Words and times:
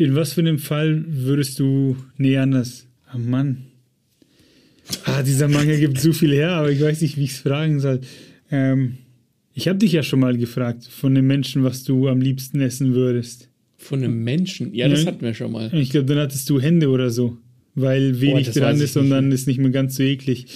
In 0.00 0.16
was 0.16 0.32
für 0.32 0.40
einem 0.40 0.58
Fall 0.58 1.04
würdest 1.06 1.58
du. 1.58 1.94
Nee, 2.16 2.38
anders. 2.38 2.86
Ah, 3.06 3.18
Mann. 3.18 3.66
Ah, 5.04 5.22
dieser 5.22 5.46
Manga 5.46 5.76
gibt 5.76 6.00
so 6.00 6.14
viel 6.14 6.32
her, 6.32 6.52
aber 6.52 6.70
ich 6.70 6.80
weiß 6.80 7.02
nicht, 7.02 7.18
wie 7.18 7.24
ich 7.24 7.32
es 7.32 7.40
fragen 7.40 7.80
soll. 7.80 8.00
Ähm, 8.50 8.96
ich 9.52 9.68
habe 9.68 9.78
dich 9.78 9.92
ja 9.92 10.02
schon 10.02 10.20
mal 10.20 10.38
gefragt 10.38 10.86
von 10.86 11.14
den 11.14 11.26
Menschen, 11.26 11.64
was 11.64 11.84
du 11.84 12.08
am 12.08 12.22
liebsten 12.22 12.60
essen 12.62 12.94
würdest. 12.94 13.50
Von 13.76 14.02
einem 14.02 14.24
Menschen? 14.24 14.72
Ja, 14.74 14.88
das 14.88 15.04
hatten 15.04 15.20
wir 15.20 15.34
schon 15.34 15.52
mal. 15.52 15.70
Ich 15.74 15.90
glaube, 15.90 16.06
dann 16.06 16.18
hattest 16.18 16.48
du 16.48 16.58
Hände 16.58 16.88
oder 16.88 17.10
so, 17.10 17.36
weil 17.74 18.22
wenig 18.22 18.46
das 18.46 18.54
dran 18.54 18.80
ist 18.80 18.96
und 18.96 19.10
dann 19.10 19.30
ist 19.32 19.46
nicht 19.46 19.58
mehr 19.58 19.70
ganz 19.70 19.96
so 19.96 20.02
eklig. 20.02 20.46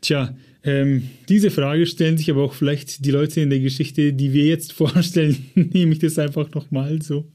Tja, 0.00 0.36
ähm, 0.62 1.08
diese 1.28 1.50
Frage 1.50 1.86
stellen 1.86 2.18
sich 2.18 2.30
aber 2.30 2.44
auch 2.44 2.54
vielleicht 2.54 3.04
die 3.04 3.10
Leute 3.10 3.40
in 3.40 3.50
der 3.50 3.58
Geschichte, 3.58 4.12
die 4.12 4.32
wir 4.32 4.44
jetzt 4.44 4.72
vorstellen, 4.74 5.36
nehme 5.54 5.92
ich 5.92 5.98
das 5.98 6.20
einfach 6.20 6.52
nochmal 6.54 7.02
so. 7.02 7.28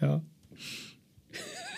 Ja. 0.00 0.20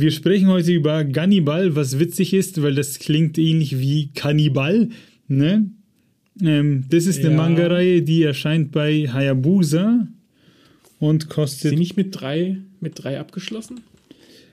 Wir 0.00 0.12
sprechen 0.12 0.46
heute 0.46 0.72
über 0.72 1.02
Gannibal, 1.02 1.74
was 1.74 1.98
witzig 1.98 2.32
ist, 2.32 2.62
weil 2.62 2.76
das 2.76 3.00
klingt 3.00 3.36
ähnlich 3.36 3.80
wie 3.80 4.10
Kannibal. 4.14 4.90
Ne? 5.26 5.70
Ähm, 6.40 6.84
das 6.88 7.06
ist 7.06 7.18
eine 7.24 7.30
Ja. 7.30 7.36
Manga-Reihe, 7.36 8.02
die 8.02 8.22
erscheint 8.22 8.70
bei 8.70 9.08
Hayabusa 9.12 10.06
und 11.00 11.24
Ist 11.24 11.28
kostet. 11.30 11.70
sie 11.70 11.76
nicht 11.76 11.96
mit 11.96 12.18
drei, 12.20 12.58
mit 12.78 12.92
drei 13.02 13.18
abgeschlossen? 13.18 13.80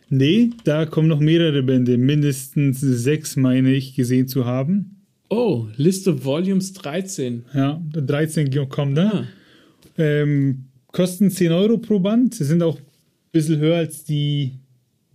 Nee, 0.09 0.49
da 0.63 0.87
kommen 0.87 1.07
noch 1.07 1.19
mehrere 1.19 1.61
Bände, 1.61 1.99
mindestens 1.99 2.81
sechs, 2.81 3.35
meine 3.35 3.71
ich, 3.71 3.93
gesehen 3.93 4.27
zu 4.27 4.45
haben. 4.45 5.01
Oh, 5.29 5.67
Liste 5.77 6.25
Volumes 6.25 6.73
13. 6.73 7.43
Ja, 7.53 7.79
13 7.93 8.49
kommen 8.67 8.95
da. 8.95 9.09
Ah, 9.11 9.25
Ähm, 9.97 10.65
kosten 10.87 11.29
10 11.29 11.51
Euro 11.51 11.77
pro 11.77 11.99
Band. 11.99 12.33
Sie 12.33 12.45
sind 12.45 12.63
auch 12.63 12.77
ein 12.79 12.85
bisschen 13.31 13.59
höher 13.59 13.77
als 13.77 14.03
die, 14.03 14.53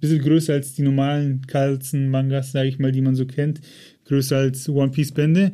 bisschen 0.00 0.20
größer 0.20 0.54
als 0.54 0.74
die 0.74 0.82
normalen 0.82 1.46
Carlsen-Mangas, 1.46 2.52
sage 2.52 2.68
ich 2.68 2.78
mal, 2.78 2.92
die 2.92 3.00
man 3.00 3.14
so 3.14 3.26
kennt. 3.26 3.60
Größer 4.06 4.36
als 4.36 4.68
One 4.68 4.90
Piece-Bände. 4.90 5.52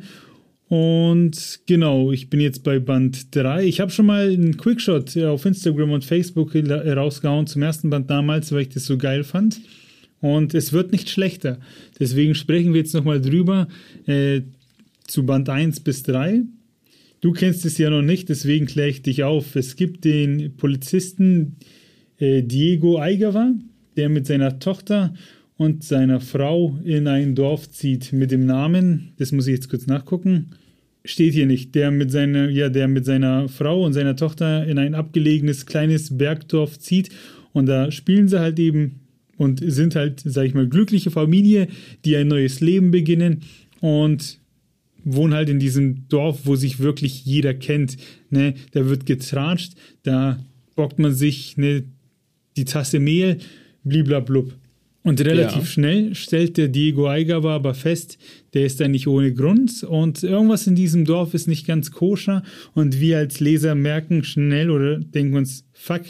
Und 0.69 1.61
genau, 1.65 2.11
ich 2.11 2.29
bin 2.29 2.41
jetzt 2.41 2.63
bei 2.63 2.79
Band 2.79 3.33
3. 3.35 3.63
Ich 3.65 3.79
habe 3.79 3.91
schon 3.91 4.05
mal 4.05 4.29
einen 4.29 4.57
Quickshot 4.57 5.15
auf 5.17 5.45
Instagram 5.45 5.91
und 5.91 6.03
Facebook 6.03 6.53
rausgehauen 6.55 7.47
zum 7.47 7.61
ersten 7.61 7.89
Band 7.89 8.09
damals, 8.09 8.51
weil 8.51 8.63
ich 8.63 8.69
das 8.69 8.85
so 8.85 8.97
geil 8.97 9.23
fand. 9.23 9.61
Und 10.19 10.53
es 10.53 10.73
wird 10.73 10.91
nicht 10.91 11.09
schlechter. 11.09 11.59
Deswegen 11.99 12.35
sprechen 12.35 12.73
wir 12.73 12.81
jetzt 12.81 12.93
nochmal 12.93 13.21
drüber 13.21 13.67
äh, 14.07 14.41
zu 15.05 15.25
Band 15.25 15.47
1 15.47 15.81
bis 15.81 16.03
3. 16.03 16.43
Du 17.21 17.31
kennst 17.31 17.65
es 17.65 17.77
ja 17.77 17.89
noch 17.89 18.01
nicht, 18.01 18.29
deswegen 18.29 18.65
kläre 18.65 18.89
ich 18.89 19.01
dich 19.01 19.23
auf. 19.23 19.55
Es 19.55 19.75
gibt 19.75 20.05
den 20.05 20.55
Polizisten 20.57 21.55
äh, 22.19 22.43
Diego 22.43 22.99
Eigawa, 22.99 23.53
der 23.97 24.09
mit 24.09 24.27
seiner 24.27 24.59
Tochter 24.59 25.13
und 25.57 25.83
seiner 25.83 26.19
Frau 26.19 26.79
in 26.83 27.07
ein 27.07 27.35
Dorf 27.35 27.69
zieht 27.69 28.13
mit 28.13 28.31
dem 28.31 28.45
Namen, 28.45 29.13
das 29.17 29.31
muss 29.31 29.47
ich 29.47 29.55
jetzt 29.55 29.69
kurz 29.69 29.87
nachgucken, 29.87 30.51
steht 31.03 31.33
hier 31.33 31.47
nicht, 31.47 31.73
der 31.75 31.91
mit 31.91 32.11
seiner, 32.11 32.49
ja, 32.49 32.69
der 32.69 32.87
mit 32.87 33.05
seiner 33.05 33.49
Frau 33.49 33.83
und 33.83 33.93
seiner 33.93 34.15
Tochter 34.15 34.65
in 34.67 34.77
ein 34.77 34.93
abgelegenes 34.95 35.65
kleines 35.65 36.17
Bergdorf 36.17 36.79
zieht 36.79 37.09
und 37.53 37.65
da 37.65 37.91
spielen 37.91 38.27
sie 38.27 38.39
halt 38.39 38.59
eben 38.59 38.99
und 39.37 39.61
sind 39.63 39.95
halt, 39.95 40.21
sag 40.23 40.45
ich 40.45 40.53
mal, 40.53 40.67
glückliche 40.67 41.11
Familie, 41.11 41.67
die 42.05 42.15
ein 42.15 42.27
neues 42.27 42.59
Leben 42.59 42.91
beginnen 42.91 43.41
und 43.79 44.39
wohnen 45.03 45.33
halt 45.33 45.49
in 45.49 45.59
diesem 45.59 46.07
Dorf, 46.09 46.41
wo 46.43 46.55
sich 46.55 46.79
wirklich 46.79 47.25
jeder 47.25 47.53
kennt. 47.53 47.97
Ne? 48.29 48.55
Da 48.71 48.89
wird 48.89 49.05
getratscht, 49.05 49.73
da 50.03 50.43
bockt 50.75 50.99
man 50.99 51.13
sich 51.13 51.55
ne, 51.57 51.83
die 52.57 52.65
Tasse 52.65 52.99
Mehl, 52.99 53.37
bliblablub. 53.87 54.53
Und 55.03 55.21
relativ 55.21 55.59
Ja. 55.59 55.65
schnell 55.65 56.15
stellt 56.15 56.57
der 56.57 56.67
Diego 56.67 57.07
Eigawa 57.07 57.55
aber 57.55 57.73
fest, 57.73 58.17
der 58.53 58.65
ist 58.65 58.81
da 58.81 58.89
nicht 58.89 59.07
ohne 59.07 59.33
Grund 59.33 59.83
und 59.83 60.21
irgendwas 60.21 60.67
in 60.67 60.75
diesem 60.75 61.05
Dorf 61.05 61.33
ist 61.33 61.47
nicht 61.47 61.65
ganz 61.65 61.91
koscher 61.91 62.43
und 62.73 62.99
wir 62.99 63.17
als 63.17 63.39
Leser 63.39 63.73
merken 63.73 64.25
schnell 64.25 64.69
oder 64.69 64.99
denken 64.99 65.37
uns, 65.37 65.63
fuck, 65.71 66.01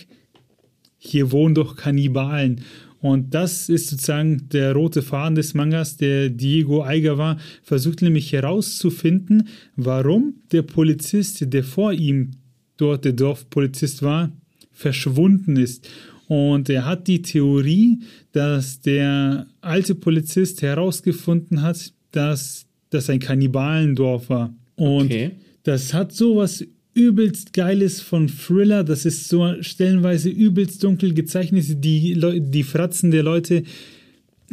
hier 0.97 1.31
wohnen 1.31 1.53
doch 1.53 1.75
Kannibalen. 1.75 2.61
Und 2.99 3.35
das 3.35 3.69
ist 3.69 3.89
sozusagen 3.89 4.49
der 4.49 4.73
rote 4.73 5.03
Faden 5.03 5.35
des 5.35 5.53
Mangas, 5.53 5.97
der 5.97 6.29
Diego 6.29 6.83
Eigawa 6.83 7.37
versucht 7.61 8.01
nämlich 8.01 8.33
herauszufinden, 8.33 9.47
warum 9.75 10.37
der 10.51 10.63
Polizist, 10.63 11.53
der 11.53 11.63
vor 11.63 11.93
ihm 11.93 12.31
dort 12.77 13.05
der 13.05 13.13
Dorfpolizist 13.13 14.01
war, 14.01 14.31
verschwunden 14.71 15.57
ist. 15.57 15.87
Und 16.27 16.69
er 16.69 16.85
hat 16.85 17.07
die 17.07 17.21
Theorie, 17.21 17.99
dass 18.33 18.81
der 18.81 19.47
alte 19.61 19.95
Polizist 19.95 20.61
herausgefunden 20.61 21.61
hat, 21.61 21.93
dass 22.11 22.65
das 22.89 23.09
ein 23.09 23.19
Kannibalendorf 23.19 24.29
war. 24.29 24.53
Und 24.75 25.05
Okay. 25.05 25.31
das 25.63 25.93
hat 25.93 26.11
sowas 26.13 26.65
übelst 26.93 27.53
Geiles 27.53 28.01
von 28.01 28.27
Thriller. 28.27 28.83
Das 28.83 29.05
ist 29.05 29.29
so 29.29 29.61
stellenweise 29.61 30.29
übelst 30.29 30.83
dunkel 30.83 31.13
gezeichnet. 31.13 31.65
Die, 31.83 32.13
Leu 32.13 32.39
die 32.39 32.63
Fratzen 32.63 33.11
der 33.11 33.23
Leute 33.23 33.63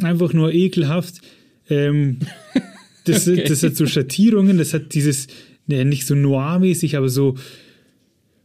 einfach 0.01 0.31
nur 0.33 0.53
ekelhaft. 0.53 1.21
Ähm, 1.69 2.19
das, 3.05 3.27
Okay. 3.27 3.43
das 3.47 3.63
hat 3.63 3.75
so 3.75 3.85
Schattierungen. 3.85 4.57
Das 4.57 4.73
hat 4.73 4.93
dieses, 4.93 5.27
ne, 5.67 5.83
nicht 5.85 6.05
so 6.05 6.15
noir-mäßig, 6.15 6.95
aber 6.97 7.09
so, 7.09 7.35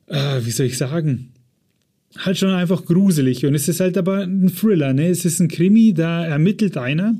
äh, 0.06 0.40
wie 0.44 0.50
soll 0.50 0.66
ich 0.66 0.78
sagen? 0.78 1.29
Halt 2.18 2.38
schon 2.38 2.50
einfach 2.50 2.84
gruselig. 2.84 3.46
Und 3.46 3.54
es 3.54 3.68
ist 3.68 3.80
halt 3.80 3.96
aber 3.96 4.24
ein 4.24 4.48
Thriller. 4.48 4.92
Ne? 4.92 5.08
Es 5.08 5.24
ist 5.24 5.40
ein 5.40 5.48
Krimi, 5.48 5.94
da 5.94 6.24
ermittelt 6.24 6.76
einer. 6.76 7.14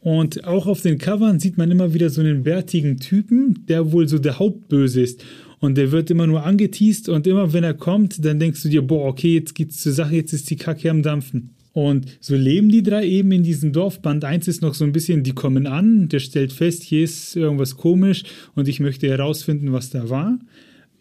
Und 0.00 0.44
auch 0.44 0.66
auf 0.66 0.82
den 0.82 0.98
Covern 0.98 1.40
sieht 1.40 1.56
man 1.56 1.70
immer 1.70 1.94
wieder 1.94 2.10
so 2.10 2.20
einen 2.20 2.42
bärtigen 2.42 2.98
Typen, 2.98 3.64
der 3.68 3.90
wohl 3.90 4.06
so 4.06 4.18
der 4.18 4.38
Hauptböse 4.38 5.00
ist. 5.00 5.24
Und 5.60 5.78
der 5.78 5.92
wird 5.92 6.10
immer 6.10 6.26
nur 6.26 6.44
angeteased 6.44 7.08
und 7.08 7.26
immer 7.26 7.54
wenn 7.54 7.64
er 7.64 7.72
kommt, 7.72 8.22
dann 8.22 8.38
denkst 8.38 8.62
du 8.62 8.68
dir, 8.68 8.82
boah, 8.82 9.06
okay, 9.06 9.32
jetzt 9.32 9.54
geht's 9.54 9.78
zur 9.78 9.92
Sache, 9.92 10.16
jetzt 10.16 10.34
ist 10.34 10.50
die 10.50 10.56
Kacke 10.56 10.90
am 10.90 11.02
Dampfen. 11.02 11.54
Und 11.72 12.18
so 12.20 12.36
leben 12.36 12.68
die 12.68 12.82
drei 12.82 13.06
eben 13.06 13.32
in 13.32 13.42
diesem 13.42 13.72
Dorf. 13.72 14.02
Band 14.02 14.24
1 14.24 14.46
ist 14.46 14.60
noch 14.60 14.74
so 14.74 14.84
ein 14.84 14.92
bisschen, 14.92 15.22
die 15.22 15.32
kommen 15.32 15.66
an, 15.66 16.10
der 16.10 16.20
stellt 16.20 16.52
fest, 16.52 16.82
hier 16.82 17.02
ist 17.02 17.34
irgendwas 17.34 17.78
komisch 17.78 18.24
und 18.54 18.68
ich 18.68 18.80
möchte 18.80 19.08
herausfinden, 19.08 19.72
was 19.72 19.88
da 19.88 20.10
war. 20.10 20.38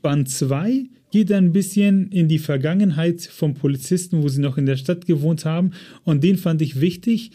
Band 0.01 0.29
2 0.29 0.85
geht 1.13 1.29
dann 1.29 1.45
ein 1.45 1.53
bisschen 1.53 2.07
in 2.11 2.27
die 2.27 2.39
Vergangenheit 2.39 3.21
vom 3.21 3.53
Polizisten, 3.53 4.23
wo 4.23 4.29
sie 4.29 4.41
noch 4.41 4.57
in 4.57 4.65
der 4.65 4.77
Stadt 4.77 5.05
gewohnt 5.05 5.45
haben. 5.45 5.69
Und 6.03 6.23
den 6.23 6.37
fand 6.37 6.59
ich 6.63 6.81
wichtig, 6.81 7.29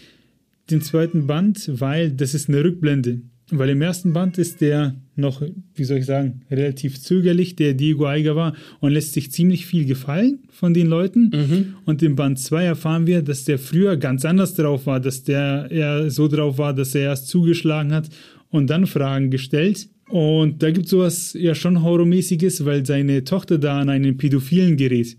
den 0.68 0.82
zweiten 0.82 1.28
Band, 1.28 1.70
weil 1.72 2.10
das 2.10 2.34
ist 2.34 2.48
eine 2.48 2.64
Rückblende. 2.64 3.20
Weil 3.52 3.68
im 3.68 3.80
ersten 3.80 4.12
Band 4.12 4.36
ist 4.36 4.60
der 4.62 4.96
noch, 5.14 5.42
wie 5.76 5.84
soll 5.84 5.98
ich 5.98 6.06
sagen, 6.06 6.40
relativ 6.50 7.00
zögerlich, 7.00 7.54
der 7.54 7.74
Diego 7.74 8.06
Eiger 8.06 8.34
war 8.34 8.56
und 8.80 8.90
lässt 8.90 9.12
sich 9.12 9.30
ziemlich 9.30 9.64
viel 9.64 9.84
gefallen 9.84 10.40
von 10.50 10.74
den 10.74 10.88
Leuten. 10.88 11.76
Und 11.84 12.02
im 12.02 12.16
Band 12.16 12.40
2 12.40 12.64
erfahren 12.64 13.06
wir, 13.06 13.22
dass 13.22 13.44
der 13.44 13.60
früher 13.60 13.96
ganz 13.96 14.24
anders 14.24 14.54
drauf 14.54 14.86
war, 14.86 14.98
dass 14.98 15.22
der 15.22 15.70
eher 15.70 16.10
so 16.10 16.26
drauf 16.26 16.58
war, 16.58 16.74
dass 16.74 16.96
er 16.96 17.02
erst 17.02 17.28
zugeschlagen 17.28 17.92
hat 17.92 18.08
und 18.50 18.68
dann 18.70 18.88
Fragen 18.88 19.30
gestellt. 19.30 19.88
Und 20.08 20.62
da 20.62 20.70
gibt 20.70 20.86
es 20.86 20.90
sowas 20.90 21.36
ja 21.38 21.54
schon 21.54 21.82
Horrormäßiges, 21.82 22.64
weil 22.64 22.84
seine 22.86 23.24
Tochter 23.24 23.58
da 23.58 23.78
an 23.78 23.90
einen 23.90 24.16
Pädophilen 24.16 24.76
gerät. 24.76 25.16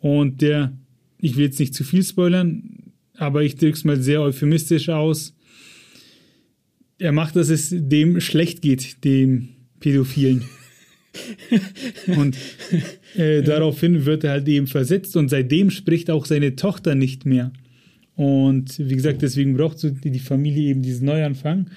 Und 0.00 0.42
der, 0.42 0.76
ich 1.18 1.36
will 1.36 1.44
jetzt 1.44 1.60
nicht 1.60 1.74
zu 1.74 1.84
viel 1.84 2.02
spoilern, 2.02 2.92
aber 3.16 3.42
ich 3.44 3.56
drücke 3.56 3.74
es 3.74 3.84
mal 3.84 4.00
sehr 4.00 4.20
euphemistisch 4.20 4.88
aus. 4.88 5.34
Er 6.98 7.12
macht, 7.12 7.36
dass 7.36 7.50
es 7.50 7.68
dem 7.72 8.20
schlecht 8.20 8.62
geht, 8.62 9.04
dem 9.04 9.50
Pädophilen. 9.78 10.44
und 12.16 12.36
äh, 13.16 13.42
daraufhin 13.42 14.06
wird 14.06 14.24
er 14.24 14.30
halt 14.30 14.48
eben 14.48 14.66
versetzt 14.66 15.16
und 15.16 15.28
seitdem 15.28 15.70
spricht 15.70 16.10
auch 16.10 16.26
seine 16.26 16.56
Tochter 16.56 16.94
nicht 16.94 17.26
mehr. 17.26 17.52
Und 18.16 18.78
wie 18.78 18.94
gesagt, 18.94 19.22
deswegen 19.22 19.56
braucht 19.56 19.78
so 19.78 19.90
die 19.90 20.10
die 20.10 20.18
Familie 20.18 20.70
eben 20.70 20.82
diesen 20.82 21.06
Neuanfang. 21.06 21.70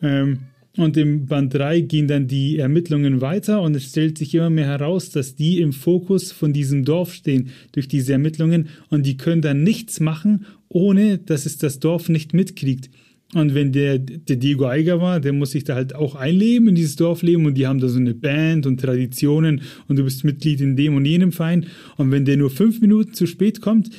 Ähm, 0.00 0.38
Und 0.76 0.96
im 0.96 1.26
Band 1.26 1.52
3 1.52 1.80
gehen 1.82 2.08
dann 2.08 2.28
die 2.28 2.58
Ermittlungen 2.58 3.20
weiter 3.20 3.60
und 3.60 3.76
es 3.76 3.84
stellt 3.84 4.16
sich 4.16 4.34
immer 4.34 4.48
mehr 4.48 4.66
heraus, 4.66 5.10
dass 5.10 5.34
die 5.34 5.60
im 5.60 5.74
Fokus 5.74 6.32
von 6.32 6.54
diesem 6.54 6.86
Dorf 6.86 7.12
stehen 7.12 7.50
durch 7.72 7.88
diese 7.88 8.12
Ermittlungen 8.12 8.68
und 8.88 9.04
die 9.04 9.18
können 9.18 9.42
dann 9.42 9.62
nichts 9.62 10.00
machen, 10.00 10.46
ohne 10.68 11.18
dass 11.18 11.44
es 11.44 11.58
das 11.58 11.78
Dorf 11.78 12.08
nicht 12.08 12.32
mitkriegt. 12.32 12.88
Und 13.34 13.54
wenn 13.54 13.72
der, 13.72 13.98
der 13.98 14.36
Diego 14.36 14.66
Eiger 14.66 15.00
war, 15.00 15.18
der 15.20 15.32
muss 15.32 15.52
sich 15.52 15.64
da 15.64 15.74
halt 15.74 15.94
auch 15.94 16.14
einleben 16.16 16.68
in 16.68 16.74
dieses 16.74 16.96
Dorfleben 16.96 17.46
und 17.46 17.54
die 17.54 17.66
haben 17.66 17.80
da 17.80 17.88
so 17.88 17.98
eine 17.98 18.14
Band 18.14 18.66
und 18.66 18.80
Traditionen 18.80 19.62
und 19.88 19.98
du 19.98 20.04
bist 20.04 20.24
Mitglied 20.24 20.60
in 20.60 20.76
dem 20.76 20.96
und 20.96 21.04
jenem 21.04 21.32
Verein. 21.32 21.66
Und 21.96 22.10
wenn 22.10 22.26
der 22.26 22.36
nur 22.36 22.50
fünf 22.50 22.80
Minuten 22.80 23.14
zu 23.14 23.26
spät 23.26 23.60
kommt, 23.62 23.90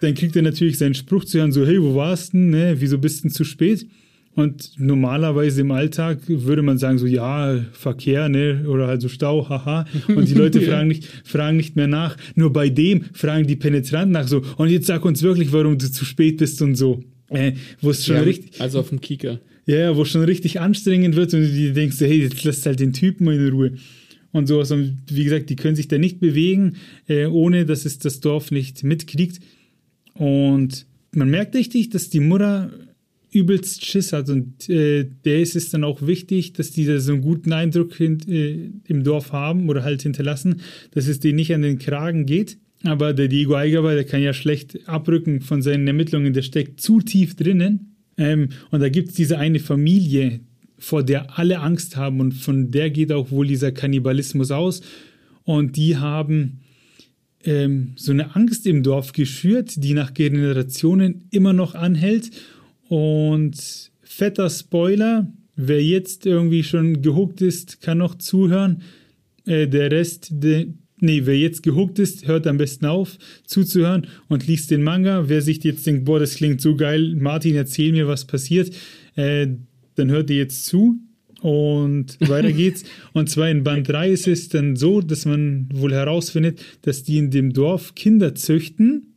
dann 0.00 0.14
kriegt 0.14 0.34
er 0.36 0.42
natürlich 0.42 0.78
seinen 0.78 0.94
Spruch 0.94 1.24
zu 1.24 1.38
hören, 1.38 1.52
so, 1.52 1.64
hey, 1.64 1.80
wo 1.80 1.94
warst 1.94 2.32
du 2.32 2.38
denn, 2.38 2.50
ne? 2.50 2.76
wieso 2.78 2.98
bist 2.98 3.18
du 3.18 3.22
denn 3.22 3.30
zu 3.30 3.44
spät? 3.44 3.86
Und 4.36 4.72
normalerweise 4.76 5.62
im 5.62 5.70
Alltag 5.70 6.18
würde 6.28 6.60
man 6.60 6.76
sagen, 6.76 6.98
so, 6.98 7.06
ja, 7.06 7.58
Verkehr, 7.72 8.28
ne, 8.28 8.66
oder 8.68 8.86
halt 8.86 9.00
so 9.00 9.08
Stau, 9.08 9.48
haha. 9.48 9.86
Und 10.08 10.28
die 10.28 10.34
Leute 10.34 10.60
fragen, 10.68 10.88
nicht, 10.88 11.06
fragen 11.24 11.56
nicht 11.56 11.74
mehr 11.74 11.86
nach. 11.86 12.18
Nur 12.34 12.52
bei 12.52 12.68
dem 12.68 13.04
fragen 13.14 13.46
die 13.46 13.56
Penetranten 13.56 14.12
nach, 14.12 14.28
so, 14.28 14.42
und 14.58 14.68
jetzt 14.68 14.88
sag 14.88 15.06
uns 15.06 15.22
wirklich, 15.22 15.52
warum 15.52 15.78
du 15.78 15.90
zu 15.90 16.04
spät 16.04 16.36
bist 16.36 16.60
und 16.60 16.74
so. 16.74 17.02
Äh, 17.30 17.52
wo 17.80 17.88
es 17.88 18.04
schon 18.04 18.16
ja, 18.16 18.22
richtig. 18.22 18.60
Also 18.60 18.78
auf 18.78 18.90
dem 18.90 19.00
Kicker. 19.00 19.40
Ja, 19.64 19.96
wo 19.96 20.02
es 20.02 20.10
schon 20.10 20.22
richtig 20.22 20.60
anstrengend 20.60 21.16
wird 21.16 21.32
und 21.32 21.40
du 21.40 21.72
denkst, 21.72 21.98
hey, 22.00 22.20
jetzt 22.20 22.44
lässt 22.44 22.66
halt 22.66 22.78
den 22.78 22.92
Typen 22.92 23.24
mal 23.24 23.34
in 23.34 23.48
Ruhe. 23.48 23.72
Und 24.32 24.48
sowas. 24.48 24.70
Und 24.70 24.98
wie 25.10 25.24
gesagt, 25.24 25.48
die 25.48 25.56
können 25.56 25.76
sich 25.76 25.88
da 25.88 25.96
nicht 25.96 26.20
bewegen, 26.20 26.76
äh, 27.08 27.24
ohne 27.24 27.64
dass 27.64 27.86
es 27.86 27.98
das 27.98 28.20
Dorf 28.20 28.50
nicht 28.50 28.84
mitkriegt. 28.84 29.40
Und 30.12 30.84
man 31.12 31.30
merkt 31.30 31.54
richtig, 31.54 31.88
dass 31.88 32.10
die 32.10 32.20
Mutter 32.20 32.70
übelst 33.30 33.84
Schiss 33.84 34.12
hat. 34.12 34.28
Und 34.28 34.68
äh, 34.68 35.06
der 35.24 35.40
ist 35.40 35.56
es 35.56 35.70
dann 35.70 35.84
auch 35.84 36.06
wichtig, 36.06 36.52
dass 36.52 36.70
die 36.70 36.86
da 36.86 36.98
so 36.98 37.12
einen 37.12 37.22
guten 37.22 37.52
Eindruck 37.52 37.94
hin, 37.94 38.18
äh, 38.28 38.70
im 38.90 39.04
Dorf 39.04 39.32
haben 39.32 39.68
oder 39.68 39.82
halt 39.82 40.02
hinterlassen, 40.02 40.60
dass 40.92 41.06
es 41.08 41.20
denen 41.20 41.36
nicht 41.36 41.52
an 41.54 41.62
den 41.62 41.78
Kragen 41.78 42.26
geht. 42.26 42.58
Aber 42.84 43.12
der 43.12 43.28
Diego 43.28 43.54
Eigerber, 43.54 43.94
der 43.94 44.04
kann 44.04 44.22
ja 44.22 44.32
schlecht 44.32 44.88
abrücken 44.88 45.40
von 45.40 45.62
seinen 45.62 45.86
Ermittlungen, 45.86 46.32
der 46.32 46.42
steckt 46.42 46.80
zu 46.80 47.00
tief 47.00 47.34
drinnen. 47.34 47.96
Ähm, 48.16 48.50
und 48.70 48.80
da 48.80 48.88
gibt 48.88 49.10
es 49.10 49.14
diese 49.14 49.38
eine 49.38 49.58
Familie, 49.58 50.40
vor 50.78 51.02
der 51.02 51.38
alle 51.38 51.60
Angst 51.60 51.96
haben 51.96 52.20
und 52.20 52.32
von 52.32 52.70
der 52.70 52.90
geht 52.90 53.12
auch 53.12 53.30
wohl 53.30 53.46
dieser 53.46 53.72
Kannibalismus 53.72 54.50
aus. 54.50 54.82
Und 55.44 55.76
die 55.76 55.96
haben 55.96 56.60
ähm, 57.44 57.92
so 57.96 58.12
eine 58.12 58.34
Angst 58.34 58.66
im 58.66 58.82
Dorf 58.82 59.12
geschürt, 59.12 59.72
die 59.76 59.94
nach 59.94 60.12
Generationen 60.12 61.28
immer 61.30 61.52
noch 61.52 61.74
anhält. 61.74 62.30
Und 62.88 63.90
fetter 64.02 64.50
Spoiler, 64.50 65.32
wer 65.56 65.82
jetzt 65.82 66.26
irgendwie 66.26 66.62
schon 66.62 67.02
gehuckt 67.02 67.40
ist, 67.40 67.80
kann 67.80 67.98
noch 67.98 68.16
zuhören. 68.16 68.82
Äh, 69.46 69.66
der 69.66 69.90
Rest, 69.90 70.28
de, 70.30 70.68
nee, 71.00 71.22
wer 71.24 71.36
jetzt 71.36 71.62
gehuckt 71.62 71.98
ist, 71.98 72.26
hört 72.26 72.46
am 72.46 72.58
besten 72.58 72.86
auf 72.86 73.18
zuzuhören 73.44 74.06
und 74.28 74.46
liest 74.46 74.70
den 74.70 74.82
Manga. 74.82 75.28
Wer 75.28 75.42
sich 75.42 75.62
jetzt 75.64 75.86
denkt, 75.86 76.04
boah, 76.04 76.20
das 76.20 76.36
klingt 76.36 76.60
so 76.60 76.76
geil, 76.76 77.16
Martin, 77.16 77.56
erzähl 77.56 77.92
mir, 77.92 78.06
was 78.06 78.26
passiert, 78.26 78.74
äh, 79.16 79.48
dann 79.94 80.10
hört 80.10 80.30
ihr 80.30 80.36
jetzt 80.36 80.66
zu. 80.66 81.00
Und 81.40 82.18
weiter 82.20 82.52
geht's. 82.52 82.84
Und 83.12 83.28
zwar 83.28 83.50
in 83.50 83.62
Band 83.62 83.88
3 83.88 84.10
ist 84.10 84.28
es 84.28 84.48
dann 84.48 84.76
so, 84.76 85.00
dass 85.00 85.26
man 85.26 85.68
wohl 85.72 85.92
herausfindet, 85.92 86.60
dass 86.82 87.02
die 87.02 87.18
in 87.18 87.30
dem 87.30 87.52
Dorf 87.52 87.94
Kinder 87.94 88.34
züchten, 88.34 89.15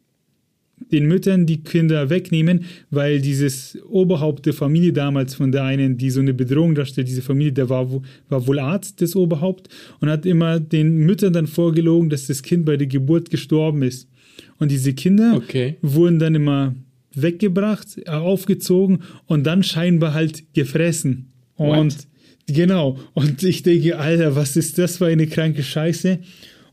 den 0.91 1.05
Müttern 1.05 1.45
die 1.45 1.63
Kinder 1.63 2.09
wegnehmen, 2.09 2.65
weil 2.89 3.21
dieses 3.21 3.77
Oberhaupt 3.87 4.45
der 4.45 4.53
Familie 4.53 4.93
damals 4.93 5.35
von 5.35 5.51
der 5.51 5.63
einen, 5.63 5.97
die 5.97 6.09
so 6.09 6.19
eine 6.19 6.33
Bedrohung 6.33 6.75
darstellt, 6.75 7.07
diese 7.07 7.21
Familie, 7.21 7.53
der 7.53 7.69
war, 7.69 7.89
war 8.29 8.47
wohl 8.47 8.59
Arzt 8.59 9.01
des 9.01 9.15
Oberhaupt 9.15 9.69
und 9.99 10.09
hat 10.09 10.25
immer 10.25 10.59
den 10.59 10.97
Müttern 10.97 11.33
dann 11.33 11.47
vorgelogen, 11.47 12.09
dass 12.09 12.27
das 12.27 12.41
Kind 12.41 12.65
bei 12.65 12.77
der 12.77 12.87
Geburt 12.87 13.29
gestorben 13.29 13.83
ist. 13.83 14.09
Und 14.57 14.71
diese 14.71 14.93
Kinder 14.93 15.35
okay. 15.35 15.77
wurden 15.81 16.19
dann 16.19 16.35
immer 16.35 16.75
weggebracht, 17.13 18.07
aufgezogen 18.07 18.99
und 19.25 19.45
dann 19.45 19.63
scheinbar 19.63 20.13
halt 20.13 20.53
gefressen. 20.53 21.31
Und 21.55 21.95
What? 21.95 22.07
genau, 22.47 22.97
und 23.13 23.43
ich 23.43 23.63
denke, 23.63 23.97
Alter, 23.97 24.35
was 24.35 24.55
ist 24.55 24.77
das 24.77 24.97
für 24.97 25.07
eine 25.07 25.27
kranke 25.27 25.63
Scheiße? 25.63 26.19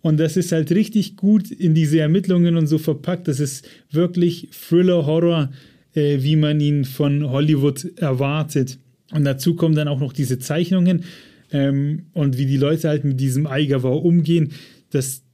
Und 0.07 0.19
das 0.19 0.37
ist 0.37 0.53
halt 0.53 0.71
richtig 0.71 1.17
gut 1.17 1.51
in 1.51 1.75
diese 1.75 1.99
Ermittlungen 1.99 2.57
und 2.57 2.69
so 2.69 2.79
verpackt. 2.79 3.27
Das 3.27 3.41
ist 3.41 3.69
wirklich 3.91 4.51
Thriller-Horror, 4.53 5.51
äh, 5.97 6.19
wie 6.23 6.37
man 6.37 6.61
ihn 6.61 6.85
von 6.85 7.29
Hollywood 7.29 7.99
erwartet. 7.99 8.79
Und 9.11 9.25
dazu 9.25 9.57
kommen 9.57 9.75
dann 9.75 9.89
auch 9.89 9.99
noch 9.99 10.13
diese 10.13 10.39
Zeichnungen 10.39 11.03
ähm, 11.51 12.07
und 12.13 12.39
wie 12.39 12.47
die 12.47 12.57
Leute 12.57 12.89
halt 12.89 13.03
mit 13.03 13.19
diesem 13.19 13.49
Eigerwa 13.49 13.89
umgehen, 13.89 14.53
dass 14.91 15.25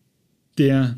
der 0.57 0.97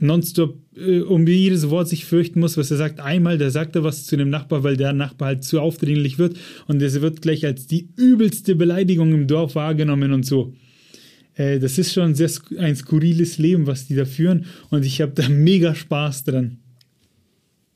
nonstop 0.00 0.58
äh, 0.76 1.02
um 1.02 1.24
jedes 1.24 1.70
Wort 1.70 1.88
sich 1.88 2.04
fürchten 2.04 2.40
muss, 2.40 2.56
was 2.56 2.72
er 2.72 2.78
sagt. 2.78 2.98
Einmal, 2.98 3.38
da 3.38 3.50
sagt 3.50 3.76
er 3.76 3.84
was 3.84 4.06
zu 4.06 4.16
dem 4.16 4.28
Nachbar, 4.28 4.64
weil 4.64 4.76
der 4.76 4.92
Nachbar 4.92 5.28
halt 5.28 5.44
zu 5.44 5.60
aufdringlich 5.60 6.18
wird 6.18 6.36
und 6.66 6.82
das 6.82 7.00
wird 7.00 7.22
gleich 7.22 7.46
als 7.46 7.68
die 7.68 7.90
übelste 7.96 8.56
Beleidigung 8.56 9.14
im 9.14 9.28
Dorf 9.28 9.54
wahrgenommen 9.54 10.12
und 10.12 10.26
so. 10.26 10.52
Äh, 11.34 11.58
das 11.58 11.78
ist 11.78 11.92
schon 11.92 12.14
sehr, 12.14 12.30
ein 12.58 12.76
skurriles 12.76 13.38
Leben, 13.38 13.66
was 13.66 13.86
die 13.86 13.94
da 13.94 14.04
führen 14.04 14.46
und 14.70 14.84
ich 14.84 15.00
habe 15.00 15.12
da 15.14 15.28
mega 15.30 15.74
Spaß 15.74 16.24
dran. 16.24 16.58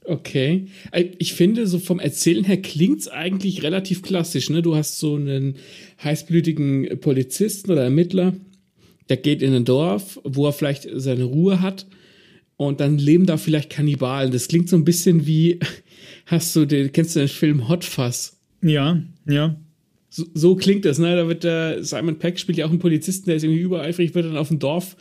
Okay. 0.05 0.67
Äh, 0.93 1.07
ich 1.19 1.35
finde, 1.35 1.67
so 1.67 1.79
vom 1.79 1.99
Erzählen 1.99 2.45
her 2.45 2.59
klingt 2.59 3.01
es 3.01 3.09
eigentlich 3.09 3.63
relativ 3.63 4.03
klassisch. 4.03 4.51
Ne? 4.51 4.63
Du 4.63 4.77
hast 4.77 4.99
so 4.99 5.17
einen 5.17 5.57
heißblütigen 6.03 7.01
Polizisten 7.01 7.73
oder 7.73 7.85
Ermittler, 7.85 8.35
der 9.09 9.17
geht 9.17 9.43
in 9.43 9.55
ein 9.55 9.65
Dorf, 9.65 10.21
wo 10.25 10.47
er 10.47 10.53
vielleicht 10.53 10.89
seine 10.95 11.25
Ruhe 11.25 11.61
hat 11.61 11.87
und 12.57 12.81
dann 12.81 12.99
leben 12.99 13.27
da 13.27 13.37
vielleicht 13.37 13.71
Kannibalen. 13.71 14.33
Das 14.33 14.49
klingt 14.49 14.69
so 14.69 14.77
ein 14.77 14.85
bisschen 14.85 15.27
wie, 15.27 15.59
hast 16.27 16.55
du 16.57 16.65
den, 16.65 16.93
kennst 16.93 17.17
du 17.17 17.21
den 17.21 17.29
Film 17.29 17.69
Hot 17.69 17.85
Fuzz? 17.85 18.39
Ja, 18.63 19.03
ja. 19.29 19.57
So, 20.17 20.57
klingt 20.57 20.87
das, 20.87 20.99
ne? 20.99 21.15
Da 21.15 21.29
wird 21.29 21.45
der 21.45 21.85
Simon 21.85 22.19
Peck 22.19 22.39
spielt 22.39 22.57
ja 22.57 22.65
auch 22.65 22.71
einen 22.71 22.79
Polizisten, 22.79 23.27
der 23.27 23.37
ist 23.37 23.43
irgendwie 23.43 23.61
übereifrig, 23.61 24.15
wird 24.15 24.25
dann 24.25 24.39
auf 24.39 24.51
ein 24.51 24.59
Dorf 24.59 24.97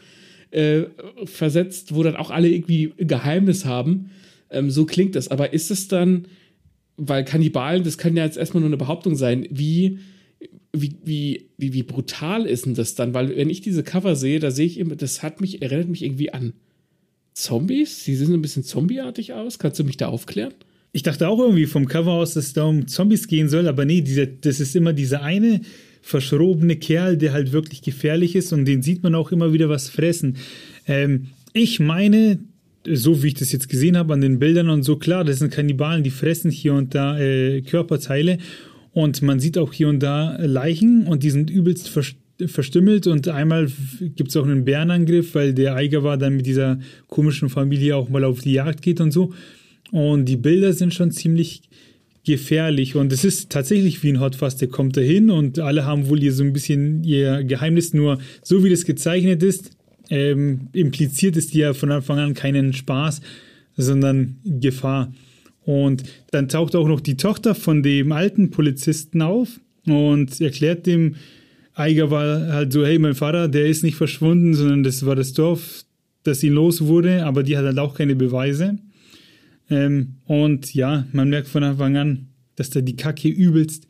äh, 0.51 0.83
versetzt, 1.23 1.95
wo 1.95 2.03
dann 2.03 2.17
auch 2.17 2.31
alle 2.31 2.49
irgendwie 2.49 2.93
Geheimnis 2.97 3.63
haben. 3.63 4.11
Ähm, 4.49 4.69
so 4.69 4.85
klingt 4.85 5.15
das. 5.15 5.29
Aber 5.29 5.53
ist 5.53 5.71
es 5.71 5.87
dann, 5.87 6.27
weil 6.97 7.23
Kannibalen, 7.23 7.83
das 7.83 7.97
kann 7.97 8.17
ja 8.17 8.25
jetzt 8.25 8.37
erstmal 8.37 8.59
nur 8.59 8.69
eine 8.69 8.77
Behauptung 8.77 9.15
sein, 9.15 9.47
wie, 9.49 9.99
wie, 10.73 10.97
wie, 11.05 11.49
wie, 11.57 11.73
wie 11.73 11.83
brutal 11.83 12.45
ist 12.45 12.65
denn 12.65 12.73
das 12.73 12.95
dann? 12.95 13.13
Weil 13.13 13.37
wenn 13.37 13.49
ich 13.49 13.61
diese 13.61 13.83
Cover 13.83 14.17
sehe, 14.17 14.39
da 14.39 14.51
sehe 14.51 14.65
ich 14.65 14.77
immer, 14.77 14.97
das 14.97 15.23
hat 15.23 15.39
mich, 15.39 15.61
erinnert 15.61 15.87
mich 15.87 16.03
irgendwie 16.03 16.33
an 16.33 16.53
Zombies. 17.33 18.03
Sie 18.03 18.15
sehen 18.15 18.33
ein 18.33 18.41
bisschen 18.41 18.63
zombieartig 18.63 19.31
aus. 19.31 19.59
Kannst 19.59 19.79
du 19.79 19.85
mich 19.85 19.97
da 19.97 20.07
aufklären? 20.07 20.53
Ich 20.95 21.03
dachte 21.03 21.27
auch 21.27 21.39
irgendwie 21.39 21.65
vom 21.65 21.89
Cover 21.89 22.13
aus, 22.13 22.35
dass 22.35 22.45
es 22.45 22.53
da 22.53 22.63
um 22.63 22.87
Zombies 22.87 23.27
gehen 23.27 23.49
soll, 23.49 23.67
aber 23.67 23.83
nee, 23.83 23.99
dieser, 23.99 24.27
das 24.27 24.61
ist 24.61 24.77
immer 24.77 24.93
dieser 24.93 25.23
eine 25.23 25.59
verschrobene 26.01 26.77
Kerl, 26.77 27.17
der 27.17 27.33
halt 27.33 27.51
wirklich 27.51 27.81
gefährlich 27.81 28.33
ist 28.33 28.53
und 28.53 28.63
den 28.63 28.81
sieht 28.81 29.03
man 29.03 29.13
auch 29.13 29.33
immer 29.33 29.51
wieder 29.51 29.67
was 29.67 29.89
fressen. 29.89 30.37
Ähm, 30.87 31.31
ich 31.51 31.81
meine, 31.81 32.39
so 32.87 33.21
wie 33.21 33.27
ich 33.27 33.33
das 33.33 33.51
jetzt 33.51 33.67
gesehen 33.67 33.97
habe 33.97 34.13
an 34.13 34.21
den 34.21 34.39
Bildern 34.39 34.69
und 34.69 34.83
so, 34.83 34.95
klar, 34.95 35.25
das 35.25 35.39
sind 35.39 35.51
Kannibalen, 35.51 36.01
die 36.01 36.11
fressen 36.11 36.49
hier 36.49 36.73
und 36.73 36.95
da 36.95 37.19
äh, 37.19 37.61
Körperteile 37.61 38.37
und 38.93 39.21
man 39.21 39.41
sieht 39.41 39.57
auch 39.57 39.73
hier 39.73 39.89
und 39.89 39.99
da 39.99 40.37
Leichen 40.37 41.07
und 41.07 41.23
die 41.23 41.29
sind 41.29 41.49
übelst 41.49 41.89
verstümmelt 41.89 43.05
und 43.05 43.27
einmal 43.27 43.69
gibt 44.15 44.29
es 44.29 44.37
auch 44.37 44.45
einen 44.45 44.63
Bärenangriff, 44.63 45.35
weil 45.35 45.53
der 45.53 45.75
Eiger 45.75 46.03
war 46.03 46.17
dann 46.17 46.37
mit 46.37 46.45
dieser 46.45 46.79
komischen 47.07 47.49
Familie 47.49 47.97
auch 47.97 48.07
mal 48.07 48.23
auf 48.23 48.39
die 48.39 48.53
Jagd 48.53 48.81
geht 48.81 49.01
und 49.01 49.11
so. 49.11 49.33
Und 49.95 50.25
die 50.25 50.35
Bilder 50.35 50.73
sind 50.73 50.93
schon 50.93 51.11
ziemlich 51.11 51.61
gefährlich. 52.25 52.97
Und 52.97 53.13
es 53.13 53.23
ist 53.23 53.49
tatsächlich 53.49 54.03
wie 54.03 54.09
ein 54.09 54.19
Hotfast, 54.19 54.59
der 54.59 54.67
kommt 54.67 54.97
dahin 54.97 55.29
und 55.29 55.57
alle 55.59 55.85
haben 55.85 56.09
wohl 56.09 56.19
hier 56.19 56.33
so 56.33 56.43
ein 56.43 56.51
bisschen 56.51 57.05
ihr 57.05 57.45
Geheimnis, 57.45 57.93
nur 57.93 58.19
so 58.43 58.61
wie 58.65 58.69
das 58.69 58.83
gezeichnet 58.83 59.41
ist, 59.41 59.71
ähm, 60.09 60.67
impliziert 60.73 61.37
es 61.37 61.47
dir 61.47 61.73
von 61.73 61.91
Anfang 61.91 62.19
an 62.19 62.33
keinen 62.33 62.73
Spaß, 62.73 63.21
sondern 63.77 64.35
Gefahr. 64.43 65.13
Und 65.63 66.03
dann 66.31 66.49
taucht 66.49 66.75
auch 66.75 66.89
noch 66.89 66.99
die 66.99 67.15
Tochter 67.15 67.55
von 67.55 67.81
dem 67.81 68.11
alten 68.11 68.51
Polizisten 68.51 69.21
auf 69.21 69.61
und 69.87 70.41
erklärt 70.41 70.87
dem 70.87 71.15
Eiger 71.73 72.09
halt 72.09 72.73
so, 72.73 72.85
hey, 72.85 72.99
mein 72.99 73.15
Vater, 73.15 73.47
der 73.47 73.67
ist 73.67 73.81
nicht 73.81 73.95
verschwunden, 73.95 74.55
sondern 74.55 74.83
das 74.83 75.05
war 75.05 75.15
das 75.15 75.31
Dorf, 75.31 75.85
das 76.23 76.43
ihn 76.43 76.51
los 76.51 76.81
wurde, 76.81 77.25
aber 77.25 77.43
die 77.43 77.55
hat 77.55 77.63
halt 77.63 77.79
auch 77.79 77.95
keine 77.95 78.17
Beweise. 78.17 78.77
Ähm, 79.69 80.15
und 80.25 80.73
ja, 80.73 81.07
man 81.11 81.29
merkt 81.29 81.47
von 81.47 81.63
Anfang 81.63 81.97
an, 81.97 82.27
dass 82.55 82.69
da 82.69 82.81
die 82.81 82.95
Kacke 82.95 83.29
übelst 83.29 83.87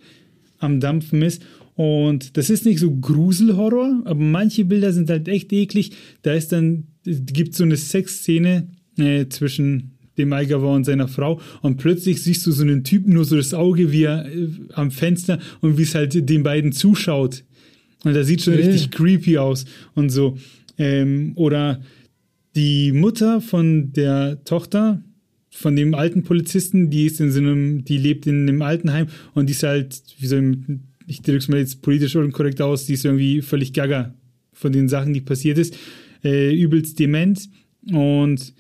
am 0.60 0.79
Dampfen 0.79 1.22
ist. 1.22 1.44
Und 1.75 2.38
das 2.38 2.50
ist 2.50 2.65
nicht 2.65 2.79
so 2.79 2.96
Gruselhorror, 2.96 4.03
aber 4.05 4.20
manche 4.20 4.63
Bilder 4.63 4.94
sind 4.94 5.10
halt 5.10 5.27
echt 5.27 5.51
eklig. 5.51 5.91
Da 6.22 6.34
ist 6.34 6.51
dann, 6.53 6.88
gibt 7.03 7.53
so 7.53 7.63
eine 7.63 7.75
Sexszene 7.75 8.70
äh, 8.98 9.25
zwischen 9.27 9.91
dem 10.17 10.32
Eigawa 10.32 10.74
und 10.74 10.86
seiner 10.86 11.10
Frau 11.10 11.41
und 11.62 11.75
plötzlich 11.75 12.24
siehst 12.24 12.48
du 12.48 12.51
so 12.53 12.63
einen 12.63 12.86
Typen, 12.86 13.13
nur 13.13 13.25
so 13.25 13.36
das 13.36 13.53
Auge, 13.53 13.91
wie 13.91 14.03
er 14.03 14.25
äh, 14.34 14.48
am 14.74 14.89
Fenster 14.91 15.39
und 15.60 15.77
wie 15.77 15.82
es 15.82 15.94
halt 15.94 16.29
den 16.29 16.44
beiden 16.44 16.72
zuschaut. 16.72 17.44
Und 18.05 18.13
das 18.13 18.27
sieht 18.27 18.41
schon 18.41 18.53
Ja. 18.53 18.60
richtig 18.60 18.91
creepy 18.91 19.38
aus 19.38 19.65
und 19.94 20.10
so. 20.10 20.38
Ähm, 20.77 21.34
oder 21.36 21.82
die 22.55 22.94
Mutter 22.94 23.41
von 23.41 23.91
der 23.91 24.41
Tochter, 24.46 25.03
von 25.55 25.75
dem 25.75 25.95
alten 25.95 26.24
Polizisten, 26.24 26.89
die 26.89 27.05
ist 27.05 27.21
in 27.21 27.31
so 27.31 27.39
einem, 27.39 27.85
die 27.85 27.97
lebt 27.97 28.27
in 28.27 28.41
einem 28.41 28.62
Altenheim 28.62 29.07
und 29.33 29.47
die 29.47 29.53
ist 29.53 29.63
halt, 29.63 30.01
wie 30.19 30.27
soll 30.27 30.57
ich, 31.07 31.17
ich 31.17 31.21
drück's 31.21 31.47
mal 31.47 31.59
jetzt 31.59 31.81
politisch 31.81 32.15
unkorrekt 32.17 32.62
aus, 32.62 32.85
die 32.85 32.93
ist 32.93 33.05
irgendwie 33.05 33.41
völlig 33.41 33.71
gaga 33.71 34.13
von 34.51 34.74
den 34.74 34.89
Sachen, 34.89 35.13
die 35.13 35.21
passiert 35.21 35.57
ist, 35.57 35.77
äh, 36.25 36.53
übelst 36.53 37.00
dement 37.00 37.50
und 37.89 38.53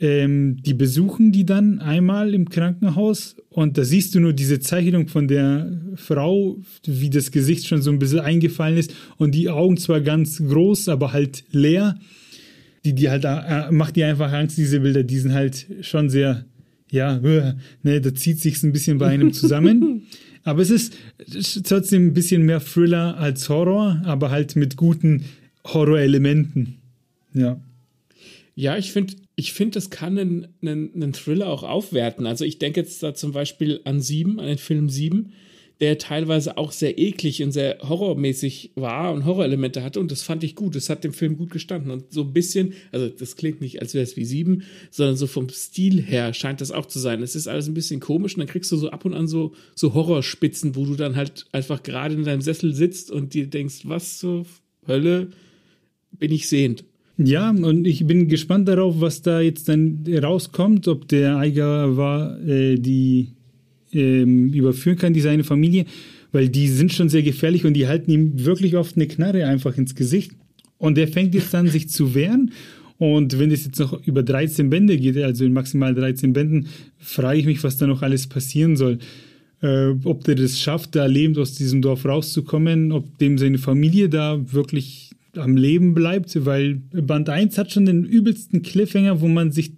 ähm, 0.00 0.56
die 0.60 0.74
besuchen 0.74 1.30
die 1.30 1.46
dann 1.46 1.78
einmal 1.78 2.34
im 2.34 2.48
Krankenhaus 2.48 3.36
und 3.48 3.78
da 3.78 3.84
siehst 3.84 4.14
du 4.14 4.20
nur 4.20 4.32
diese 4.32 4.58
Zeichnung 4.58 5.06
von 5.06 5.28
der 5.28 5.70
Frau, 5.94 6.58
wie 6.84 7.10
das 7.10 7.30
Gesicht 7.30 7.68
schon 7.68 7.80
so 7.80 7.92
ein 7.92 8.00
bisschen 8.00 8.20
eingefallen 8.20 8.76
ist 8.76 8.92
und 9.18 9.36
die 9.36 9.50
Augen 9.50 9.76
zwar 9.76 10.00
ganz 10.00 10.38
groß, 10.38 10.88
aber 10.88 11.12
halt 11.12 11.44
leer. 11.52 11.96
Die, 12.84 12.94
die 12.94 13.10
halt, 13.10 13.24
äh, 13.24 13.70
macht 13.70 13.96
dir 13.96 14.06
einfach 14.06 14.32
Angst, 14.32 14.56
diese 14.56 14.80
Bilder, 14.80 15.02
die 15.02 15.18
sind 15.18 15.34
halt 15.34 15.66
schon 15.82 16.08
sehr, 16.08 16.44
ja, 16.90 17.16
äh, 17.18 17.54
ne, 17.82 18.00
da 18.00 18.14
zieht 18.14 18.40
sich's 18.40 18.62
ein 18.62 18.72
bisschen 18.72 18.98
bei 18.98 19.08
einem 19.08 19.32
zusammen. 19.32 20.06
aber 20.44 20.62
es 20.62 20.70
ist, 20.70 20.96
es 21.18 21.56
ist 21.56 21.66
trotzdem 21.66 22.08
ein 22.08 22.14
bisschen 22.14 22.42
mehr 22.42 22.60
Thriller 22.60 23.18
als 23.18 23.48
Horror, 23.48 24.00
aber 24.04 24.30
halt 24.30 24.56
mit 24.56 24.76
guten 24.76 25.24
Horrorelementen. 25.66 26.78
Ja. 27.34 27.60
Ja, 28.54 28.76
ich 28.76 28.92
finde, 28.92 29.14
ich 29.36 29.52
finde, 29.52 29.74
das 29.74 29.90
kann 29.90 30.18
einen, 30.18 30.48
einen, 30.60 30.94
einen 30.94 31.12
Thriller 31.12 31.46
auch 31.46 31.62
aufwerten. 31.62 32.26
Also 32.26 32.44
ich 32.44 32.58
denke 32.58 32.80
jetzt 32.80 33.02
da 33.02 33.14
zum 33.14 33.32
Beispiel 33.32 33.80
an 33.84 34.00
Sieben, 34.00 34.38
an 34.40 34.46
den 34.46 34.58
Film 34.58 34.90
Sieben, 34.90 35.32
der 35.80 35.96
teilweise 35.96 36.58
auch 36.58 36.72
sehr 36.72 36.98
eklig 36.98 37.42
und 37.42 37.52
sehr 37.52 37.78
horrormäßig 37.80 38.72
war 38.74 39.12
und 39.12 39.24
Horrorelemente 39.24 39.82
hatte 39.82 39.98
und 39.98 40.10
das 40.10 40.22
fand 40.22 40.44
ich 40.44 40.54
gut. 40.54 40.76
Das 40.76 40.90
hat 40.90 41.04
dem 41.04 41.14
Film 41.14 41.38
gut 41.38 41.50
gestanden 41.50 41.90
und 41.90 42.12
so 42.12 42.22
ein 42.22 42.32
bisschen, 42.32 42.74
also 42.92 43.08
das 43.08 43.36
klingt 43.36 43.62
nicht, 43.62 43.80
als 43.80 43.94
wäre 43.94 44.04
es 44.04 44.16
wie 44.16 44.26
Sieben, 44.26 44.64
sondern 44.90 45.16
so 45.16 45.26
vom 45.26 45.48
Stil 45.48 46.02
her 46.02 46.34
scheint 46.34 46.60
das 46.60 46.70
auch 46.70 46.86
zu 46.86 46.98
sein. 46.98 47.22
Es 47.22 47.34
ist 47.34 47.48
alles 47.48 47.66
ein 47.66 47.74
bisschen 47.74 48.00
komisch 48.00 48.34
und 48.34 48.40
dann 48.40 48.48
kriegst 48.48 48.70
du 48.70 48.76
so 48.76 48.90
ab 48.90 49.06
und 49.06 49.14
an 49.14 49.26
so, 49.26 49.54
so 49.74 49.94
Horrorspitzen, 49.94 50.76
wo 50.76 50.84
du 50.84 50.96
dann 50.96 51.16
halt 51.16 51.46
einfach 51.52 51.82
gerade 51.82 52.14
in 52.14 52.24
deinem 52.24 52.42
Sessel 52.42 52.74
sitzt 52.74 53.10
und 53.10 53.32
dir 53.32 53.46
denkst, 53.46 53.82
was 53.84 54.18
zur 54.18 54.44
Hölle 54.86 55.28
bin 56.12 56.30
ich 56.30 56.48
sehend. 56.48 56.84
Ja, 57.16 57.50
und 57.50 57.86
ich 57.86 58.06
bin 58.06 58.28
gespannt 58.28 58.68
darauf, 58.68 59.00
was 59.00 59.20
da 59.22 59.40
jetzt 59.40 59.68
dann 59.68 60.04
rauskommt, 60.06 60.88
ob 60.88 61.06
der 61.08 61.36
Eiger 61.36 61.96
war, 61.96 62.40
äh, 62.46 62.76
die 62.76 63.32
ähm, 63.92 64.52
überführen 64.52 64.98
kann, 64.98 65.12
die 65.12 65.20
seine 65.20 65.44
Familie, 65.44 65.86
weil 66.32 66.48
die 66.48 66.68
sind 66.68 66.92
schon 66.92 67.08
sehr 67.08 67.22
gefährlich 67.22 67.64
und 67.64 67.74
die 67.74 67.86
halten 67.86 68.10
ihm 68.10 68.44
wirklich 68.44 68.76
oft 68.76 68.96
eine 68.96 69.06
Knarre 69.06 69.46
einfach 69.46 69.76
ins 69.76 69.94
Gesicht. 69.94 70.32
Und 70.78 70.96
der 70.96 71.08
fängt 71.08 71.34
jetzt 71.34 71.54
an, 71.54 71.68
sich 71.68 71.88
zu 71.90 72.14
wehren. 72.14 72.52
Und 72.98 73.38
wenn 73.38 73.50
es 73.50 73.64
jetzt 73.64 73.78
noch 73.78 74.06
über 74.06 74.22
13 74.22 74.70
Bände 74.70 74.96
geht, 74.98 75.16
also 75.16 75.44
in 75.44 75.52
maximal 75.52 75.94
13 75.94 76.32
Bänden, 76.32 76.68
frage 76.98 77.38
ich 77.38 77.46
mich, 77.46 77.64
was 77.64 77.78
da 77.78 77.86
noch 77.86 78.02
alles 78.02 78.26
passieren 78.26 78.76
soll. 78.76 78.98
Äh, 79.62 79.94
ob 80.04 80.24
der 80.24 80.34
das 80.34 80.60
schafft, 80.60 80.94
da 80.94 81.06
lebend 81.06 81.38
aus 81.38 81.54
diesem 81.54 81.82
Dorf 81.82 82.04
rauszukommen, 82.04 82.92
ob 82.92 83.18
dem 83.18 83.38
seine 83.38 83.58
Familie 83.58 84.08
da 84.08 84.40
wirklich 84.52 85.10
am 85.36 85.56
Leben 85.56 85.94
bleibt, 85.94 86.44
weil 86.44 86.76
Band 86.92 87.28
1 87.28 87.56
hat 87.58 87.72
schon 87.72 87.86
den 87.86 88.04
übelsten 88.04 88.62
Cliffhanger, 88.62 89.20
wo 89.20 89.28
man 89.28 89.52
sich. 89.52 89.72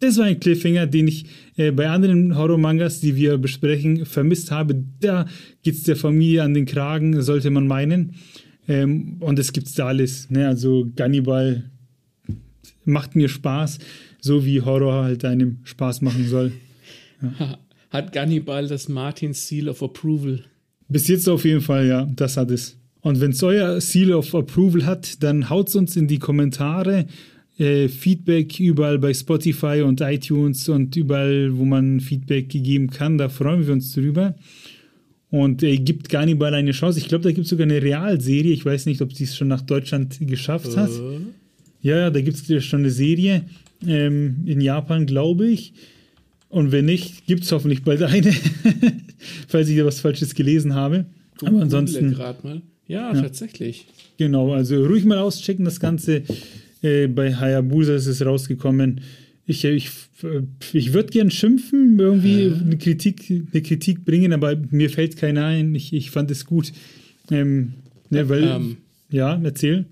Das 0.00 0.16
war 0.16 0.24
ein 0.24 0.40
Cliffhanger, 0.40 0.86
den 0.86 1.08
ich 1.08 1.26
äh, 1.56 1.70
bei 1.72 1.88
anderen 1.88 2.36
Horror-Mangas, 2.36 3.00
die 3.00 3.16
wir 3.16 3.36
besprechen, 3.36 4.06
vermisst 4.06 4.50
habe. 4.50 4.82
Da 5.00 5.26
geht 5.62 5.74
es 5.74 5.82
der 5.82 5.96
Familie 5.96 6.42
an 6.42 6.54
den 6.54 6.64
Kragen, 6.64 7.20
sollte 7.20 7.50
man 7.50 7.66
meinen. 7.66 8.14
Ähm, 8.66 9.18
und 9.20 9.38
es 9.38 9.52
gibt's 9.52 9.74
da 9.74 9.86
alles. 9.86 10.30
Ne? 10.30 10.48
Also 10.48 10.90
Gannibal 10.96 11.70
macht 12.84 13.14
mir 13.14 13.28
Spaß, 13.28 13.78
so 14.20 14.44
wie 14.46 14.62
Horror 14.62 15.04
halt 15.04 15.24
einem 15.24 15.58
Spaß 15.64 16.00
machen 16.00 16.26
soll. 16.26 16.52
Hat 17.90 18.12
Gannibal 18.12 18.68
das 18.68 18.88
Martin 18.88 19.34
Seal 19.34 19.68
of 19.68 19.82
Approval? 19.82 20.44
Bis 20.88 21.08
jetzt 21.08 21.28
auf 21.28 21.44
jeden 21.44 21.60
Fall, 21.60 21.86
ja, 21.86 22.08
das 22.16 22.36
hat 22.36 22.50
es. 22.50 22.76
Und 23.00 23.20
wenn 23.20 23.32
es 23.32 23.42
euer 23.42 23.80
Seal 23.80 24.12
of 24.12 24.34
Approval 24.34 24.86
hat, 24.86 25.22
dann 25.22 25.50
haut 25.50 25.74
uns 25.74 25.96
in 25.96 26.06
die 26.06 26.18
Kommentare. 26.18 27.06
Äh, 27.60 27.88
Feedback 27.88 28.58
überall 28.58 28.98
bei 28.98 29.12
Spotify 29.12 29.82
und 29.84 30.00
iTunes 30.00 30.66
und 30.70 30.96
überall, 30.96 31.58
wo 31.58 31.66
man 31.66 32.00
Feedback 32.00 32.48
gegeben 32.48 32.88
kann. 32.88 33.18
Da 33.18 33.28
freuen 33.28 33.66
wir 33.66 33.74
uns 33.74 33.92
drüber. 33.92 34.34
Und 35.30 35.62
äh, 35.62 35.76
gibt 35.76 36.08
Gannibal 36.08 36.54
eine 36.54 36.70
Chance. 36.70 36.98
Ich 36.98 37.08
glaube, 37.08 37.24
da 37.24 37.32
gibt 37.32 37.44
es 37.44 37.50
sogar 37.50 37.66
eine 37.66 37.82
Realserie. 37.82 38.54
Ich 38.54 38.64
weiß 38.64 38.86
nicht, 38.86 39.02
ob 39.02 39.12
sie 39.12 39.24
es 39.24 39.36
schon 39.36 39.48
nach 39.48 39.60
Deutschland 39.60 40.16
geschafft 40.20 40.74
hat. 40.74 40.90
Ja, 41.82 41.98
ja, 41.98 42.10
da 42.10 42.22
gibt 42.22 42.50
es 42.50 42.64
schon 42.64 42.80
eine 42.80 42.90
Serie. 42.90 43.44
Ähm, 43.86 44.36
in 44.46 44.62
Japan, 44.62 45.04
glaube 45.04 45.46
ich. 45.46 45.74
Und 46.48 46.72
wenn 46.72 46.86
nicht, 46.86 47.26
gibt 47.26 47.44
es 47.44 47.52
hoffentlich 47.52 47.82
bald 47.82 48.02
eine. 48.02 48.32
Falls 49.48 49.68
ich 49.68 49.76
da 49.76 49.84
was 49.84 50.00
Falsches 50.00 50.34
gelesen 50.34 50.74
habe. 50.74 51.04
Aber 51.42 51.60
ansonsten. 51.60 52.12
gerade 52.12 52.46
mal. 52.46 52.62
Ja, 52.86 53.12
tatsächlich. 53.12 53.86
Genau, 54.16 54.52
also 54.52 54.82
ruhig 54.82 55.04
mal 55.04 55.18
auschecken 55.18 55.66
das 55.66 55.78
Ganze. 55.78 56.22
Äh, 56.82 57.08
bei 57.08 57.34
Hayabusa 57.34 57.94
ist 57.94 58.06
es 58.06 58.24
rausgekommen. 58.24 59.00
Ich, 59.46 59.64
ich, 59.64 59.90
ich 60.72 60.92
würde 60.92 61.10
gern 61.10 61.30
schimpfen, 61.30 61.98
irgendwie 61.98 62.46
eine 62.46 62.78
Kritik, 62.78 63.24
eine 63.52 63.62
Kritik 63.62 64.04
bringen, 64.04 64.32
aber 64.32 64.56
mir 64.70 64.90
fällt 64.90 65.16
keiner 65.16 65.46
ein. 65.46 65.74
Ich, 65.74 65.92
ich 65.92 66.10
fand 66.10 66.30
es 66.30 66.44
gut. 66.44 66.72
Ähm, 67.30 67.74
ne, 68.10 68.28
weil, 68.28 68.44
Ähm. 68.44 68.76
ja, 69.10 69.40
erzähl. 69.42 69.86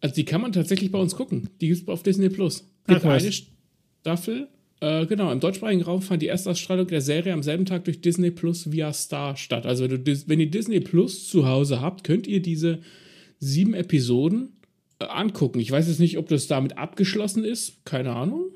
Also 0.00 0.14
die 0.14 0.24
kann 0.24 0.40
man 0.40 0.52
tatsächlich 0.52 0.90
bei 0.90 0.98
uns 0.98 1.14
gucken. 1.16 1.48
Die 1.60 1.68
gibt 1.68 1.82
es 1.82 1.88
auf 1.88 2.02
Disney 2.02 2.28
Plus. 2.28 2.66
Gibt 2.86 3.04
eine 3.04 3.32
Staffel. 3.32 4.48
Äh, 4.80 5.06
genau, 5.06 5.32
im 5.32 5.40
deutschsprachigen 5.40 5.82
Raum 5.82 6.02
fand 6.02 6.20
die 6.20 6.28
Erstausstrahlung 6.28 6.86
der 6.86 7.00
Serie 7.00 7.32
am 7.32 7.42
selben 7.42 7.64
Tag 7.64 7.84
durch 7.84 8.00
Disney 8.00 8.30
Plus 8.30 8.70
via 8.70 8.92
Star 8.92 9.36
statt. 9.36 9.64
Also 9.66 9.88
wenn, 9.90 10.04
du, 10.04 10.28
wenn 10.28 10.40
ihr 10.40 10.50
Disney 10.50 10.80
Plus 10.80 11.28
zu 11.28 11.46
Hause 11.46 11.80
habt, 11.80 12.04
könnt 12.04 12.26
ihr 12.26 12.42
diese 12.42 12.80
sieben 13.38 13.72
Episoden 13.72 14.48
äh, 14.48 14.63
angucken. 15.10 15.60
Ich 15.60 15.70
weiß 15.70 15.88
jetzt 15.88 16.00
nicht, 16.00 16.18
ob 16.18 16.28
das 16.28 16.46
damit 16.46 16.78
abgeschlossen 16.78 17.44
ist. 17.44 17.84
Keine 17.84 18.12
Ahnung. 18.12 18.46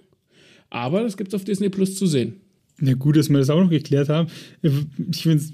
Aber 0.71 1.03
das 1.03 1.17
gibt 1.17 1.29
es 1.29 1.35
auf 1.35 1.45
Disney 1.45 1.69
Plus 1.69 1.97
zu 1.97 2.07
sehen. 2.07 2.41
Ja, 2.81 2.95
gut, 2.95 3.17
dass 3.17 3.29
wir 3.29 3.39
das 3.39 3.51
auch 3.51 3.61
noch 3.61 3.71
geklärt 3.71 4.09
haben. 4.09 4.29
Ich 4.63 5.23
finde 5.23 5.39
es 5.39 5.53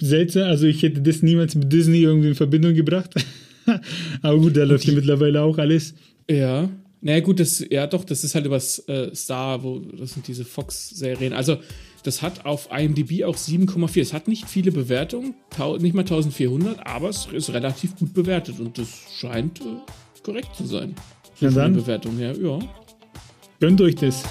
seltsam, 0.00 0.44
also 0.44 0.66
ich 0.66 0.82
hätte 0.82 1.00
das 1.00 1.22
niemals 1.22 1.54
mit 1.54 1.72
Disney 1.72 2.00
irgendwie 2.00 2.28
in 2.28 2.34
Verbindung 2.34 2.74
gebracht. 2.74 3.14
Aber 4.22 4.38
gut, 4.38 4.56
da 4.56 4.64
läuft 4.64 4.84
ja 4.84 4.94
mittlerweile 4.94 5.42
auch 5.42 5.58
alles. 5.58 5.94
Ja. 6.28 6.68
Naja, 7.00 7.20
gut, 7.20 7.40
das, 7.40 7.64
ja 7.68 7.86
doch, 7.86 8.04
das 8.04 8.24
ist 8.24 8.34
halt 8.34 8.46
übers 8.46 8.78
äh, 8.88 9.14
Star, 9.14 9.62
wo, 9.62 9.80
das 9.80 10.14
sind 10.14 10.26
diese 10.26 10.44
Fox-Serien. 10.44 11.32
Also, 11.32 11.58
das 12.02 12.22
hat 12.22 12.44
auf 12.44 12.68
IMDb 12.72 13.24
auch 13.24 13.36
7,4. 13.36 14.00
Es 14.00 14.12
hat 14.12 14.28
nicht 14.28 14.48
viele 14.48 14.72
Bewertungen, 14.72 15.34
nicht 15.78 15.94
mal 15.94 16.02
1400, 16.02 16.86
aber 16.86 17.08
es 17.08 17.26
ist 17.26 17.50
relativ 17.50 17.96
gut 17.96 18.12
bewertet 18.12 18.60
und 18.60 18.78
das 18.78 18.88
scheint 19.14 19.60
äh, 19.60 19.64
korrekt 20.22 20.54
zu 20.56 20.66
sein. 20.66 20.94
So 21.36 21.46
Ja, 21.46 21.52
dann. 21.52 21.74
Bewertung 21.74 22.16
her, 22.16 22.34
ja. 22.40 22.58
Gönnt 23.60 23.80
euch 23.80 23.94
das. 23.94 24.24